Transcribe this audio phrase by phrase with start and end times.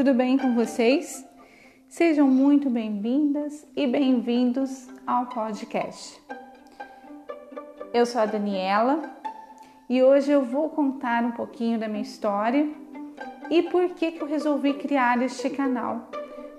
[0.00, 1.28] tudo bem com vocês?
[1.86, 6.18] Sejam muito bem-vindas e bem-vindos ao podcast.
[7.92, 9.02] Eu sou a Daniela
[9.90, 12.66] e hoje eu vou contar um pouquinho da minha história
[13.50, 16.08] e por que, que eu resolvi criar este canal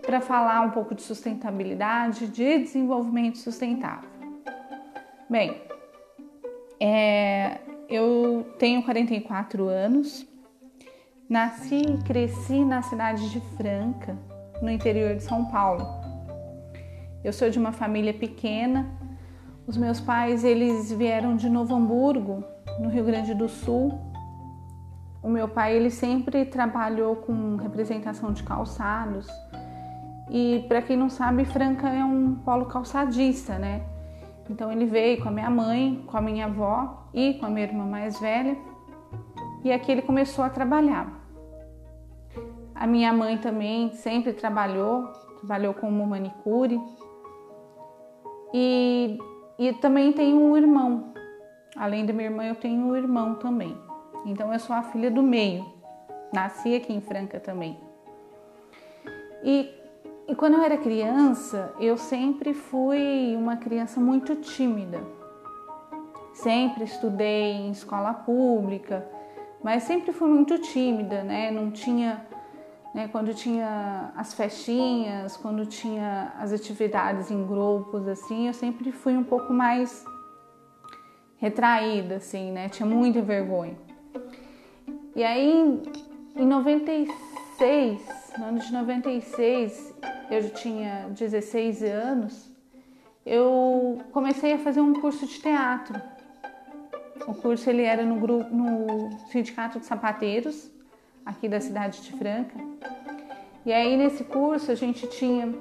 [0.03, 4.08] para falar um pouco de sustentabilidade, de desenvolvimento sustentável.
[5.27, 5.59] Bem,
[6.80, 7.58] é,
[7.89, 10.30] eu tenho 44 anos,
[11.31, 14.17] nasci e cresci na cidade de Franca,
[14.62, 15.88] no interior de São Paulo.
[17.23, 18.85] Eu sou de uma família pequena.
[19.66, 22.44] Os meus pais, eles vieram de Novo Hamburgo,
[22.81, 23.98] no Rio Grande do Sul.
[25.23, 29.26] O meu pai, ele sempre trabalhou com representação de calçados.
[30.29, 33.84] E para quem não sabe, Franca é um polo calçadista, né?
[34.49, 37.68] Então ele veio com a minha mãe, com a minha avó e com a minha
[37.68, 38.57] irmã mais velha.
[39.63, 41.21] E aqui ele começou a trabalhar.
[42.82, 45.04] A minha mãe também sempre trabalhou,
[45.37, 46.82] trabalhou como manicure.
[48.51, 49.20] E,
[49.60, 51.13] e também tenho um irmão.
[51.76, 53.77] Além da minha irmã, eu tenho um irmão também.
[54.26, 55.63] Então eu sou a filha do meio.
[56.34, 57.79] Nasci aqui em Franca também.
[59.43, 59.70] E
[60.27, 65.03] e quando eu era criança, eu sempre fui uma criança muito tímida.
[66.34, 69.06] Sempre estudei em escola pública,
[69.62, 71.52] mas sempre fui muito tímida, né?
[71.52, 72.25] Não tinha,
[72.94, 73.07] né?
[73.07, 79.23] Quando tinha as festinhas, quando tinha as atividades em grupos, assim, eu sempre fui um
[79.23, 80.06] pouco mais
[81.38, 82.69] retraída, assim, né?
[82.69, 83.78] Tinha muita vergonha.
[85.16, 85.81] E aí,
[86.35, 88.01] em 96,
[88.38, 89.95] no ano de 96,
[90.29, 92.50] eu tinha 16 anos,
[93.25, 96.01] eu comecei a fazer um curso de teatro.
[97.28, 100.72] O curso ele era no, grupo, no Sindicato de Sapateiros,
[101.25, 102.58] aqui da cidade de Franca.
[103.66, 105.54] E aí nesse curso a gente tinha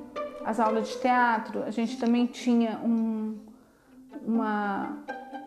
[0.44, 3.38] as aulas de teatro, a gente também tinha um,
[4.26, 4.98] uma,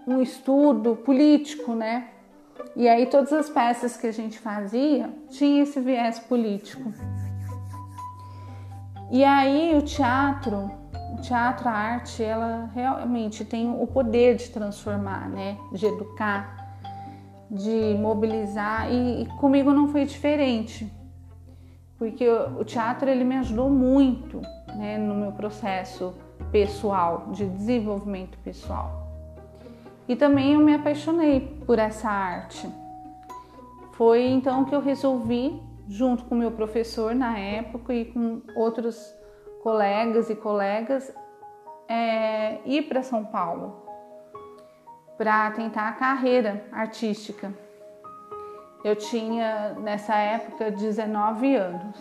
[0.07, 2.09] um estudo político, né?
[2.75, 6.94] E aí todas as peças que a gente fazia tinha esse viés político.
[9.12, 10.72] E aí o teatro,
[11.18, 15.57] o teatro, a arte, ela realmente tem o poder de transformar, né?
[15.72, 16.62] De educar,
[17.53, 18.91] de mobilizar.
[18.91, 20.91] E, e comigo não foi diferente,
[21.97, 24.41] porque o, teatro ele me ajudou muito,
[24.75, 24.97] né?
[24.97, 26.14] No meu processo
[26.52, 29.03] pessoal, de desenvolvimento pessoal.
[30.08, 32.68] E também eu me apaixonei por essa arte.
[33.94, 39.14] Foi então que eu resolvi junto com meu professor na época e com outros
[39.62, 41.14] colegas e colegas,
[41.88, 43.84] é, ir para São Paulo
[45.18, 47.53] para tentar a carreira artística.
[48.84, 51.97] Eu tinha nessa época 19 anos.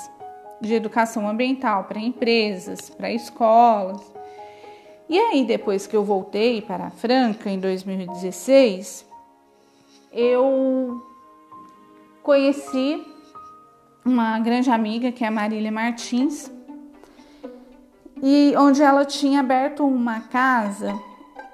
[0.61, 4.03] de educação ambiental para empresas, para escolas.
[5.09, 9.07] E aí, depois que eu voltei para Franca em 2016,
[10.13, 11.03] eu
[12.23, 13.03] conheci
[14.05, 16.53] uma grande amiga que é a Marília Martins,
[18.23, 20.95] e onde ela tinha aberto uma casa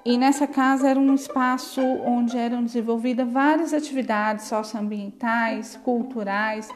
[0.05, 6.69] e nessa casa era um espaço onde eram desenvolvidas várias atividades socioambientais, culturais,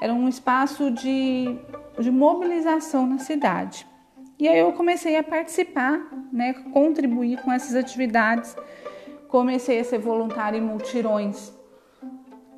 [0.00, 1.58] era um espaço de,
[1.98, 3.86] de mobilização na cidade.
[4.38, 6.00] E aí eu comecei a participar,
[6.32, 8.56] né, contribuir com essas atividades,
[9.26, 11.52] comecei a ser voluntária em multirões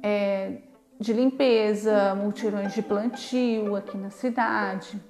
[0.02, 0.58] é,
[0.98, 5.00] de limpeza, multirões de plantio aqui na cidade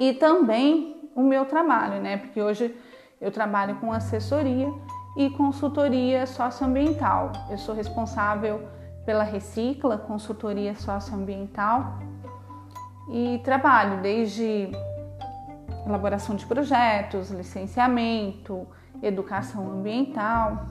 [0.00, 2.16] e também o meu trabalho, né?
[2.16, 2.74] Porque hoje
[3.20, 4.72] eu trabalho com assessoria
[5.16, 7.32] e consultoria socioambiental.
[7.50, 8.68] Eu sou responsável
[9.04, 11.98] pela Recicla, consultoria socioambiental,
[13.10, 14.70] e trabalho desde
[15.86, 18.66] elaboração de projetos, licenciamento,
[19.02, 20.66] educação ambiental.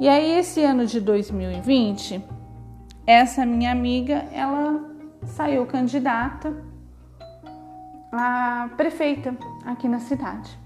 [0.00, 2.22] E aí esse ano de 2020,
[3.06, 4.84] essa minha amiga, ela
[5.24, 6.54] saiu candidata
[8.12, 10.65] a prefeita aqui na cidade.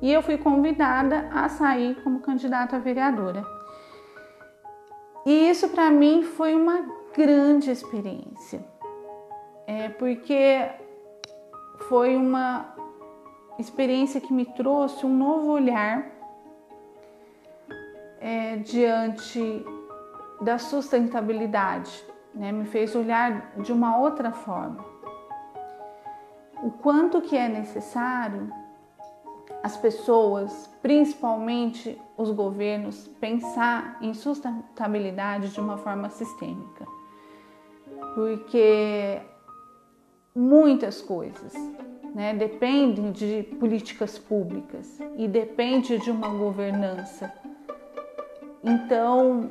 [0.00, 3.44] E eu fui convidada a sair como candidata a vereadora.
[5.24, 8.64] E isso para mim foi uma grande experiência,
[9.66, 10.70] é porque
[11.88, 12.74] foi uma
[13.58, 16.06] experiência que me trouxe um novo olhar
[18.20, 19.64] é, diante
[20.42, 22.04] da sustentabilidade,
[22.34, 22.52] né?
[22.52, 24.96] me fez olhar de uma outra forma
[26.62, 28.50] o quanto que é necessário
[29.62, 36.86] as pessoas, principalmente os governos, pensar em sustentabilidade de uma forma sistêmica.
[38.14, 39.20] Porque
[40.34, 41.52] muitas coisas
[42.14, 47.32] né, dependem de políticas públicas e depende de uma governança.
[48.62, 49.50] Então,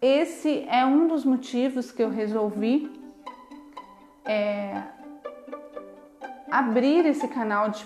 [0.00, 2.90] esse é um dos motivos que eu resolvi
[4.24, 4.82] é,
[6.54, 7.84] abrir esse canal de,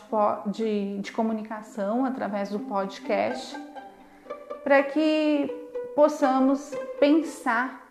[0.49, 3.59] de, de comunicação através do podcast
[4.63, 5.47] para que
[5.97, 7.89] possamos pensar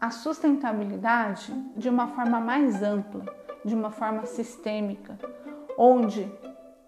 [0.00, 3.24] a sustentabilidade de uma forma mais ampla,
[3.64, 5.16] de uma forma sistêmica,
[5.78, 6.28] onde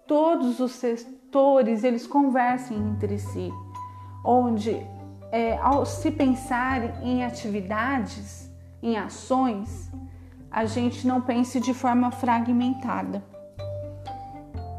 [0.05, 3.49] todos os setores eles conversem entre si,
[4.21, 4.85] onde
[5.31, 8.51] é, ao se pensar em atividades,
[8.83, 9.89] em ações,
[10.51, 13.23] a gente não pense de forma fragmentada.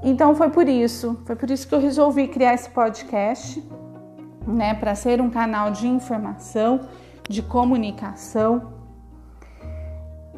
[0.03, 3.63] Então foi por isso, foi por isso que eu resolvi criar esse podcast,
[4.47, 6.81] né, para ser um canal de informação,
[7.29, 8.75] de comunicação.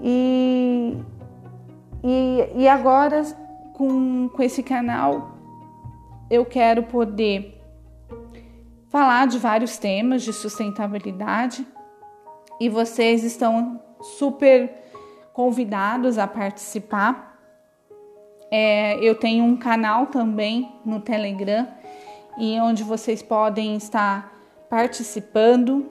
[0.03, 0.99] E,
[2.03, 3.23] e, e agora
[3.73, 5.33] com, com esse canal
[6.31, 7.61] eu quero poder
[8.89, 11.67] falar de vários temas de sustentabilidade
[12.61, 14.84] e vocês estão super
[15.35, 17.37] convidados a participar.
[18.51, 21.67] É, eu tenho um canal também no Telegram
[22.39, 24.33] e onde vocês podem estar
[24.71, 25.91] participando,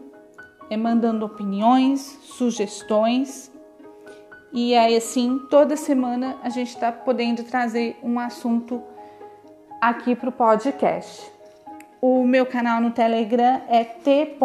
[0.69, 3.51] é, mandando opiniões, sugestões.
[4.53, 8.81] E aí, assim, toda semana a gente está podendo trazer um assunto
[9.81, 11.29] aqui para o podcast.
[12.01, 14.37] O meu canal no Telegram é t.me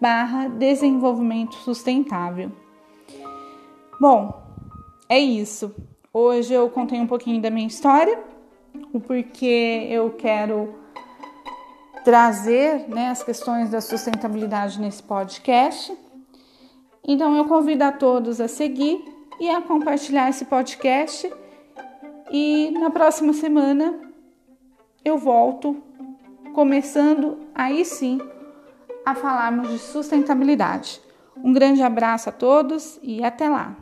[0.00, 2.65] barra desenvolvimento sustentável.
[3.98, 4.42] Bom,
[5.08, 5.74] é isso.
[6.12, 8.22] Hoje eu contei um pouquinho da minha história,
[8.92, 10.74] o porquê eu quero
[12.04, 15.96] trazer né, as questões da sustentabilidade nesse podcast.
[17.02, 19.02] Então eu convido a todos a seguir
[19.40, 21.32] e a compartilhar esse podcast.
[22.30, 23.98] E na próxima semana
[25.02, 25.82] eu volto,
[26.52, 28.20] começando aí sim
[29.06, 31.05] a falarmos de sustentabilidade.
[31.42, 33.76] Um grande abraço a todos e até lá!